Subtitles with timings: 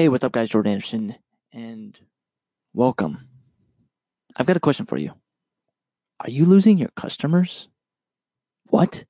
[0.00, 0.48] Hey, what's up, guys?
[0.48, 1.14] Jordan Anderson,
[1.52, 1.94] and
[2.72, 3.28] welcome.
[4.34, 5.12] I've got a question for you.
[6.20, 7.68] Are you losing your customers?
[8.68, 9.04] What?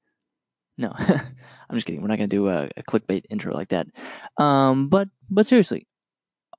[0.76, 2.03] No, I'm just kidding.
[2.03, 3.87] We're not gonna do a, a clickbait intro like that.
[4.37, 5.87] Um, but but seriously,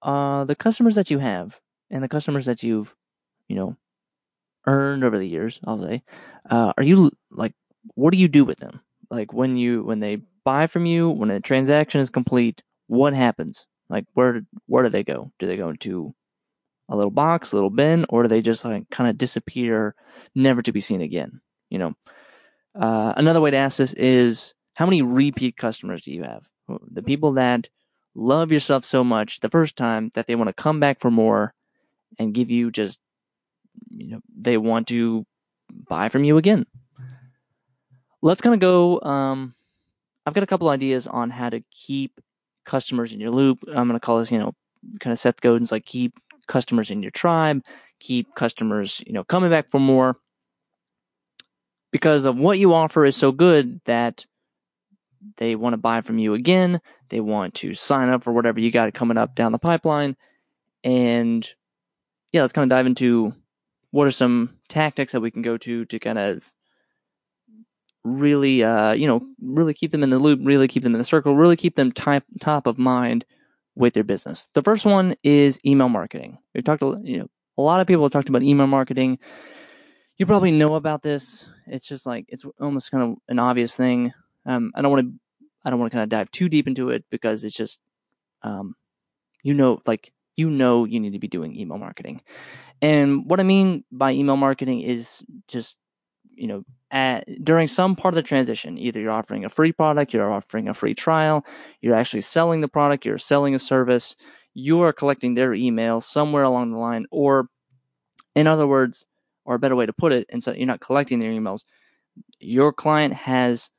[0.01, 1.59] uh, the customers that you have
[1.89, 2.95] and the customers that you've,
[3.49, 3.75] you know,
[4.65, 6.03] earned over the years, I'll say,
[6.49, 7.53] uh, are you like,
[7.95, 8.79] what do you do with them?
[9.09, 13.67] Like when you when they buy from you, when a transaction is complete, what happens?
[13.91, 15.31] Like where where do they go?
[15.37, 16.15] Do they go into
[16.87, 19.95] a little box, a little bin, or do they just like kind of disappear,
[20.33, 21.41] never to be seen again?
[21.69, 21.93] You know.
[22.73, 26.47] Uh, another way to ask this is how many repeat customers do you have?
[26.89, 27.67] The people that
[28.15, 31.11] love your stuff so much the first time that they want to come back for
[31.11, 31.53] more
[32.17, 32.99] and give you just
[33.89, 35.25] you know they want to
[35.89, 36.65] buy from you again.
[38.21, 39.53] Let's kind of go um
[40.25, 42.21] I've got a couple ideas on how to keep
[42.65, 43.63] customers in your loop.
[43.67, 44.53] I'm going to call this, you know,
[44.99, 46.13] kind of Seth Godin's like keep
[46.47, 47.61] customers in your tribe,
[47.99, 50.17] keep customers, you know, coming back for more
[51.91, 54.25] because of what you offer is so good that
[55.37, 56.81] they want to buy from you again.
[57.09, 60.15] They want to sign up for whatever you got coming up down the pipeline.
[60.83, 61.47] And
[62.31, 63.33] yeah, let's kind of dive into
[63.91, 66.49] what are some tactics that we can go to to kind of
[68.03, 71.05] really, uh, you know, really keep them in the loop, really keep them in the
[71.05, 73.25] circle, really keep them top top of mind
[73.75, 74.47] with their business.
[74.53, 76.37] The first one is email marketing.
[76.53, 79.19] We talked, you know, a lot of people have talked about email marketing.
[80.17, 81.45] You probably know about this.
[81.67, 84.13] It's just like it's almost kind of an obvious thing.
[84.45, 86.89] Um, I don't want to, I don't want to kind of dive too deep into
[86.89, 87.79] it because it's just,
[88.43, 88.75] um,
[89.43, 92.21] you know, like you know, you need to be doing email marketing.
[92.81, 95.77] And what I mean by email marketing is just
[96.41, 100.11] you know, at, during some part of the transition, either you're offering a free product,
[100.11, 101.45] you're offering a free trial,
[101.81, 104.15] you're actually selling the product, you're selling a service,
[104.55, 107.47] you are collecting their email somewhere along the line, or
[108.33, 109.05] in other words,
[109.45, 111.63] or a better way to put it, and so you're not collecting their emails,
[112.39, 113.69] your client has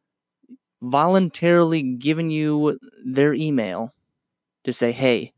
[0.80, 3.92] voluntarily given you their email
[4.62, 5.32] to say, hey,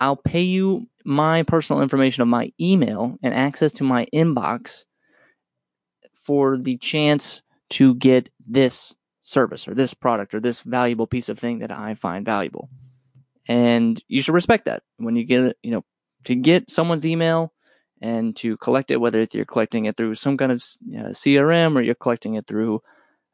[0.00, 4.84] I'll pay you my personal information of my email and access to my inbox
[6.24, 11.38] for the chance to get this service or this product or this valuable piece of
[11.38, 12.68] thing that I find valuable.
[13.46, 15.84] And you should respect that when you get it, you know,
[16.24, 17.52] to get someone's email
[18.00, 21.76] and to collect it, whether you're collecting it through some kind of you know, CRM
[21.76, 22.82] or you're collecting it through,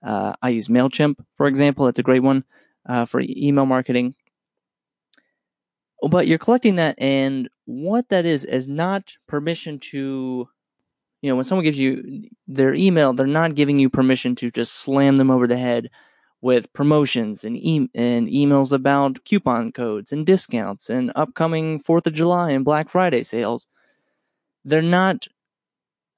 [0.05, 1.87] uh, I use MailChimp, for example.
[1.87, 2.45] It's a great one
[2.89, 4.15] uh, for email marketing.
[6.09, 10.49] But you're collecting that, and what that is, is not permission to
[11.23, 14.75] you know, when someone gives you their email, they're not giving you permission to just
[14.75, 15.91] slam them over the head
[16.41, 22.15] with promotions and, e- and emails about coupon codes and discounts and upcoming Fourth of
[22.15, 23.67] July and Black Friday sales.
[24.65, 25.27] They're not.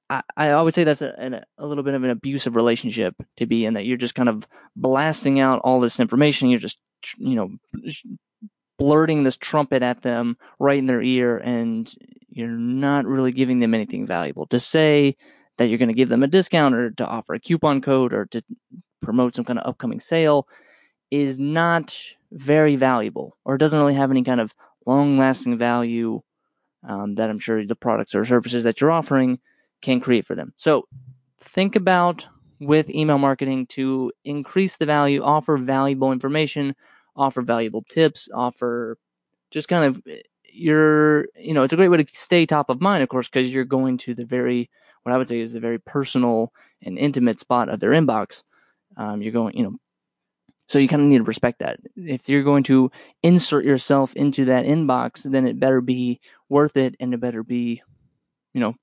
[0.09, 3.65] I, I would say that's a, a little bit of an abusive relationship to be
[3.65, 6.49] in that you're just kind of blasting out all this information.
[6.49, 6.77] You're just,
[7.17, 7.49] you know,
[8.77, 11.91] blurting this trumpet at them right in their ear, and
[12.33, 14.47] you're not really giving them anything valuable.
[14.47, 15.15] To say
[15.57, 18.25] that you're going to give them a discount or to offer a coupon code or
[18.27, 18.43] to
[19.01, 20.47] promote some kind of upcoming sale
[21.11, 21.95] is not
[22.31, 24.53] very valuable or doesn't really have any kind of
[24.87, 26.21] long lasting value
[26.87, 29.39] um, that I'm sure the products or services that you're offering
[29.81, 30.53] can create for them.
[30.57, 30.87] So
[31.39, 32.25] think about
[32.59, 36.75] with email marketing to increase the value, offer valuable information,
[37.15, 38.97] offer valuable tips, offer
[39.51, 40.01] just kind of
[40.53, 43.51] you're you know it's a great way to stay top of mind of course because
[43.51, 44.69] you're going to the very
[45.01, 46.53] what i would say is the very personal
[46.85, 48.43] and intimate spot of their inbox.
[48.97, 49.75] Um, you're going you know
[50.69, 51.79] so you kind of need to respect that.
[51.97, 52.89] If you're going to
[53.21, 56.19] insert yourself into that inbox then it better be
[56.49, 57.81] worth it and it better be
[58.53, 58.75] you know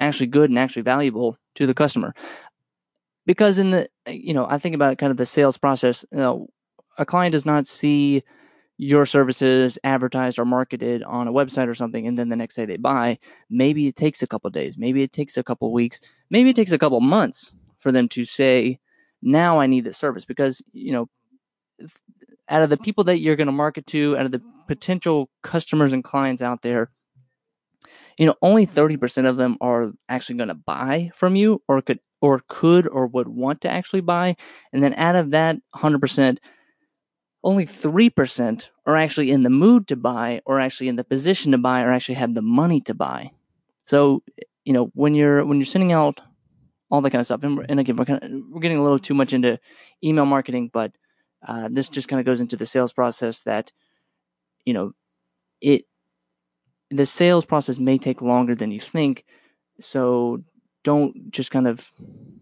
[0.00, 2.14] actually good and actually valuable to the customer.
[3.26, 6.04] Because in the you know i think about kind of the sales process.
[6.10, 6.48] You know
[6.96, 8.22] a client does not see
[8.78, 12.64] your services advertised or marketed on a website or something and then the next day
[12.64, 13.18] they buy
[13.50, 16.70] maybe it takes a couple days maybe it takes a couple weeks maybe it takes
[16.70, 18.78] a couple months for them to say
[19.20, 21.08] now i need this service because you know
[22.48, 25.92] out of the people that you're going to market to out of the potential customers
[25.92, 26.88] and clients out there
[28.16, 32.00] you know only 30% of them are actually going to buy from you or could
[32.20, 34.36] or could or would want to actually buy
[34.72, 36.38] and then out of that 100%
[37.44, 41.58] only 3% are actually in the mood to buy or actually in the position to
[41.58, 43.30] buy or actually have the money to buy.
[43.86, 44.22] So,
[44.64, 46.20] you know, when you're when you're sending out
[46.90, 48.98] all that kind of stuff, and, and again, we're, kind of, we're getting a little
[48.98, 49.58] too much into
[50.02, 50.92] email marketing, but
[51.46, 53.72] uh, this just kind of goes into the sales process that,
[54.64, 54.92] you know,
[55.60, 55.84] it
[56.90, 59.24] the sales process may take longer than you think.
[59.80, 60.42] So
[60.84, 61.92] don't just kind of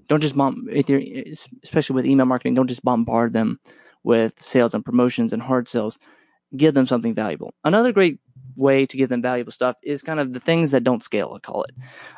[0.08, 2.54] don't just bomb especially with email marketing.
[2.54, 3.58] Don't just bombard them
[4.06, 5.99] with sales and promotions and hard sales.
[6.56, 7.53] Give them something valuable.
[7.64, 8.20] Another great
[8.55, 11.41] way to give them valuable stuff is kind of the things that don't scale, I
[11.41, 11.75] call it.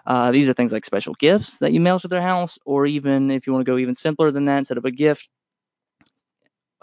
[0.07, 3.31] Uh, these are things like special gifts that you mail to their house, or even
[3.31, 5.31] if you want to go even simpler than that, instead of a gift,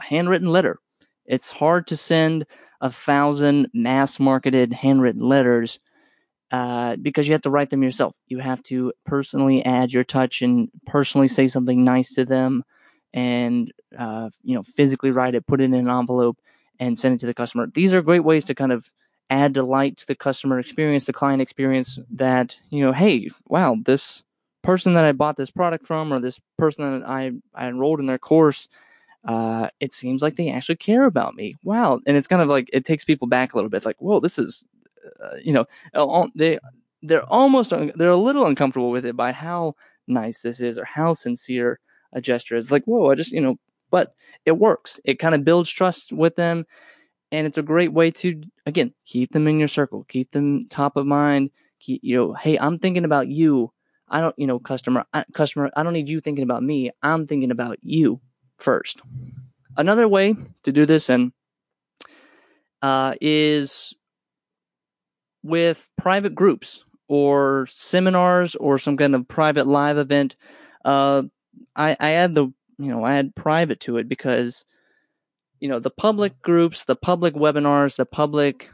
[0.01, 0.79] a handwritten letter.
[1.27, 2.47] It's hard to send
[2.81, 5.79] a thousand mass marketed handwritten letters
[6.51, 8.15] uh, because you have to write them yourself.
[8.25, 12.63] You have to personally add your touch and personally say something nice to them
[13.15, 16.37] and, uh, you know, physically write it, put it in an envelope
[16.79, 17.65] and send it to the customer.
[17.73, 18.91] These are great ways to kind of
[19.31, 24.21] add delight to the customer experience, the client experience that, you know, hey, wow, this
[24.61, 28.05] person that I bought this product from or this person that I, I enrolled in
[28.05, 28.67] their course
[29.27, 31.55] uh, it seems like they actually care about me.
[31.63, 31.99] Wow.
[32.05, 33.85] And it's kind of like, it takes people back a little bit.
[33.85, 34.63] like, whoa, this is,
[35.23, 35.65] uh, you know,
[36.35, 36.59] they,
[37.01, 39.75] they're almost, they're a little uncomfortable with it by how
[40.07, 41.79] nice this is or how sincere
[42.15, 43.57] a gesture It's Like, whoa, I just, you know,
[43.91, 44.15] but
[44.45, 44.99] it works.
[45.05, 46.65] It kind of builds trust with them.
[47.31, 50.95] And it's a great way to, again, keep them in your circle, keep them top
[50.95, 51.51] of mind.
[51.81, 53.71] Keep, you know, hey, I'm thinking about you.
[54.07, 56.91] I don't, you know, customer, I, customer, I don't need you thinking about me.
[57.03, 58.21] I'm thinking about you
[58.57, 59.01] first.
[59.75, 61.33] Another way to do this and
[62.81, 63.93] uh, is
[65.43, 70.35] with private groups or seminars or some kind of private live event.
[70.85, 71.23] Uh,
[71.75, 72.45] I, I add the
[72.77, 74.65] you know I add private to it because
[75.59, 76.41] you know the public mm.
[76.41, 78.69] groups, the public webinars, the public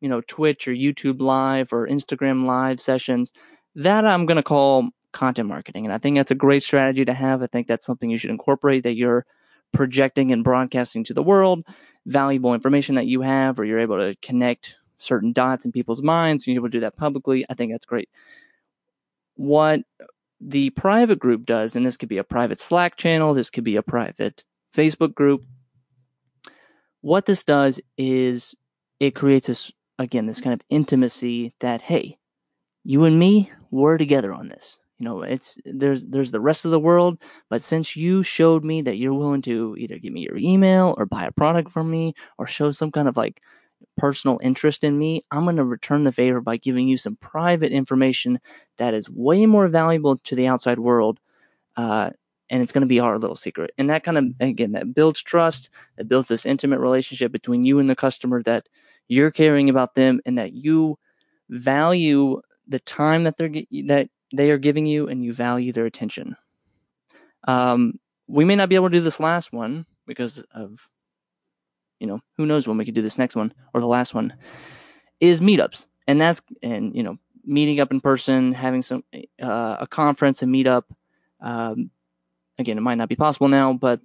[0.00, 3.32] you know Twitch or YouTube live or Instagram live sessions
[3.74, 5.84] that I'm going to call content marketing.
[5.86, 7.42] And I think that's a great strategy to have.
[7.42, 9.24] I think that's something you should incorporate that you're
[9.72, 11.66] projecting and broadcasting to the world,
[12.06, 16.46] valuable information that you have, or you're able to connect certain dots in people's minds.
[16.46, 17.44] and You're able to do that publicly.
[17.48, 18.08] I think that's great.
[19.36, 19.80] What
[20.46, 23.76] the private group does, and this could be a private Slack channel, this could be
[23.76, 24.44] a private
[24.74, 25.42] Facebook group.
[27.00, 28.54] What this does is
[29.00, 32.18] it creates this, again, this kind of intimacy that, hey,
[32.84, 36.70] you and me, we're together on this you know it's there's there's the rest of
[36.70, 37.18] the world
[37.50, 41.06] but since you showed me that you're willing to either give me your email or
[41.06, 43.40] buy a product from me or show some kind of like
[43.96, 47.72] personal interest in me i'm going to return the favor by giving you some private
[47.72, 48.40] information
[48.78, 51.20] that is way more valuable to the outside world
[51.76, 52.10] uh,
[52.50, 55.22] and it's going to be our little secret and that kind of again that builds
[55.22, 58.68] trust that builds this intimate relationship between you and the customer that
[59.08, 60.98] you're caring about them and that you
[61.50, 63.50] value the time that they're
[63.86, 66.36] that they are giving you and you value their attention.
[67.46, 67.94] Um,
[68.26, 70.88] we may not be able to do this last one because of,
[72.00, 74.34] you know, who knows when we could do this next one or the last one
[75.20, 75.86] is meetups.
[76.06, 79.04] And that's, and, you know, meeting up in person, having some,
[79.42, 80.84] uh, a conference, a meetup.
[81.40, 81.90] Um,
[82.58, 84.00] again, it might not be possible now, but,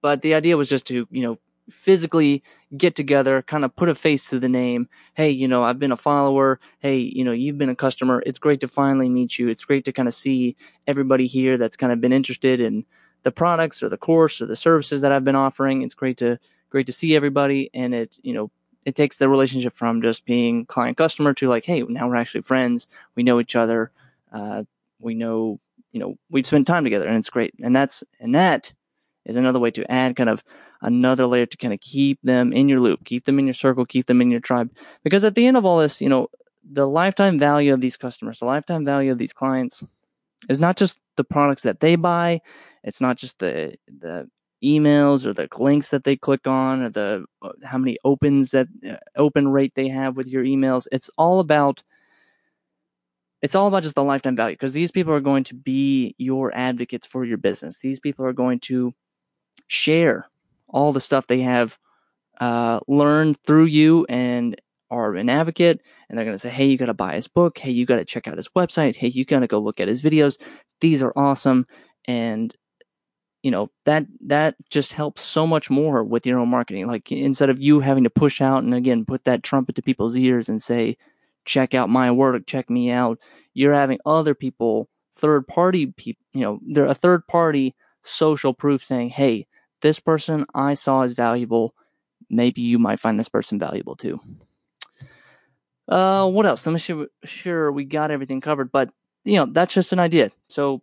[0.00, 1.38] but the idea was just to, you know,
[1.70, 2.42] physically
[2.76, 4.88] get together, kind of put a face to the name.
[5.14, 6.60] Hey, you know, I've been a follower.
[6.80, 8.22] Hey, you know, you've been a customer.
[8.26, 9.48] It's great to finally meet you.
[9.48, 12.84] It's great to kind of see everybody here that's kind of been interested in
[13.24, 15.82] the products or the course or the services that I've been offering.
[15.82, 16.38] It's great to
[16.70, 18.50] great to see everybody and it, you know,
[18.84, 22.42] it takes the relationship from just being client customer to like, hey, now we're actually
[22.42, 22.86] friends.
[23.14, 23.90] We know each other.
[24.32, 24.64] Uh,
[25.00, 25.60] we know,
[25.92, 27.54] you know, we've spent time together and it's great.
[27.62, 28.72] And that's and that
[29.24, 30.44] is another way to add kind of
[30.82, 33.86] another layer to kind of keep them in your loop, keep them in your circle,
[33.86, 34.70] keep them in your tribe.
[35.02, 36.28] Because at the end of all this, you know,
[36.70, 39.82] the lifetime value of these customers, the lifetime value of these clients
[40.48, 42.40] is not just the products that they buy,
[42.84, 44.28] it's not just the the
[44.62, 48.68] emails or the links that they click on or the uh, how many opens that
[48.88, 50.86] uh, open rate they have with your emails.
[50.92, 51.82] It's all about
[53.42, 56.54] it's all about just the lifetime value because these people are going to be your
[56.54, 57.78] advocates for your business.
[57.78, 58.94] These people are going to
[59.66, 60.26] share
[60.68, 61.78] all the stuff they have
[62.40, 64.60] uh, learned through you and
[64.90, 67.58] are an advocate and they're going to say hey you got to buy his book
[67.58, 69.88] hey you got to check out his website hey you got to go look at
[69.88, 70.36] his videos
[70.80, 71.66] these are awesome
[72.06, 72.54] and
[73.44, 77.50] you know that that just helps so much more with your own marketing like instead
[77.50, 80.60] of you having to push out and again put that trumpet to people's ears and
[80.60, 80.96] say
[81.44, 83.18] check out my work check me out
[83.52, 87.72] you're having other people third party people you know they're a third party
[88.02, 89.46] social proof saying hey
[89.84, 91.74] this person I saw is valuable.
[92.30, 94.18] Maybe you might find this person valuable too.
[95.86, 96.66] Uh, what else?
[96.66, 98.88] I'm sure, sure we got everything covered, but
[99.24, 100.30] you know that's just an idea.
[100.48, 100.80] So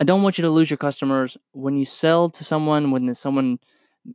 [0.00, 3.58] I don't want you to lose your customers when you sell to someone when someone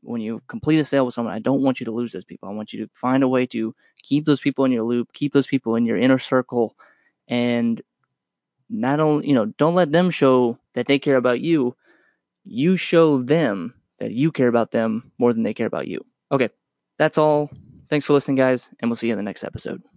[0.02, 2.48] when you complete a sale with someone, I don't want you to lose those people.
[2.48, 5.34] I want you to find a way to keep those people in your loop, keep
[5.34, 6.76] those people in your inner circle,
[7.28, 7.82] and
[8.70, 11.76] not only, you know, don't let them show that they care about you.
[12.44, 16.06] You show them that you care about them more than they care about you.
[16.32, 16.50] Okay,
[16.98, 17.52] that's all.
[17.90, 19.91] Thanks for listening, guys, and we'll see you in the next episode.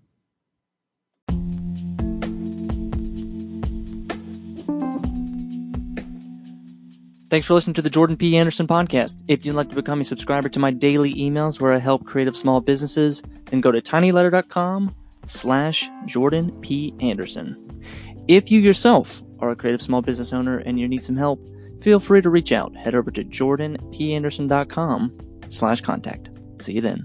[7.35, 8.37] Thanks for listening to the Jordan P.
[8.37, 9.17] Anderson podcast.
[9.27, 12.37] If you'd like to become a subscriber to my daily emails where I help creative
[12.37, 14.95] small businesses, then go to tinyletter.com
[15.27, 16.95] slash Jordan P.
[17.01, 17.83] Anderson.
[18.29, 21.45] If you yourself are a creative small business owner and you need some help,
[21.83, 22.73] feel free to reach out.
[22.77, 25.19] Head over to jordanpanderson.com
[25.51, 26.29] slash contact.
[26.61, 27.05] See you then.